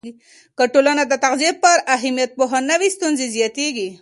[0.57, 3.89] که ټولنه د تغذیې پر اهمیت پوهه نه وي، ستونزې زیاتېږي.